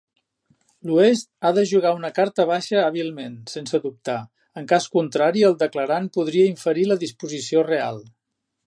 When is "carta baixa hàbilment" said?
2.15-3.37